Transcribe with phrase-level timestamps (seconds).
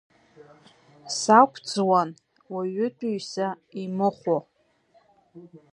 [1.19, 2.09] Сақәӡуан
[2.53, 3.47] уаҩытәыҩса
[3.81, 4.37] имыхәо…